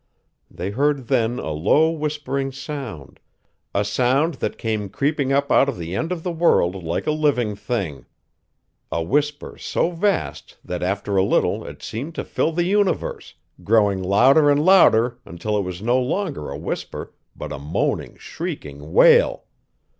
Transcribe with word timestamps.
They 0.49 0.71
heard 0.71 1.09
then 1.09 1.37
a 1.37 1.51
low 1.51 1.91
whispering 1.91 2.51
sound 2.51 3.19
a 3.71 3.85
sound 3.85 4.33
that 4.41 4.57
came 4.57 4.89
creeping 4.89 5.31
up 5.31 5.51
out 5.51 5.69
of 5.69 5.77
the 5.77 5.93
end 5.95 6.11
of 6.11 6.23
the 6.23 6.31
world 6.31 6.81
like 6.83 7.05
a 7.05 7.11
living 7.11 7.55
thing; 7.55 8.07
a 8.91 9.03
whisper 9.03 9.59
so 9.59 9.91
vast 9.91 10.57
that, 10.65 10.81
after 10.81 11.17
a 11.17 11.23
little, 11.23 11.63
it 11.67 11.83
seemed 11.83 12.15
to 12.15 12.23
fill 12.23 12.51
the 12.51 12.65
universe, 12.65 13.35
growing 13.63 14.01
louder 14.01 14.49
and 14.49 14.65
louder 14.65 15.19
until 15.23 15.55
it 15.55 15.61
was 15.61 15.83
no 15.83 16.01
longer 16.01 16.49
a 16.49 16.57
whisper 16.57 17.13
but 17.35 17.51
a 17.53 17.59
moaning, 17.59 18.17
shrieking 18.17 18.91
wail. 18.93 19.43